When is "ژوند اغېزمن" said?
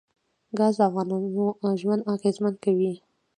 1.81-2.53